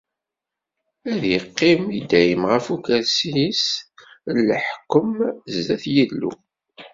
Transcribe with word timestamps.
Ad 1.11 1.23
iqqim 1.37 1.81
i 1.97 2.01
dayem 2.09 2.43
ɣef 2.51 2.65
ukersi-s 2.75 3.63
n 4.33 4.35
leḥkwem, 4.47 5.11
sdat 5.53 5.83
Yillu. 5.95 6.31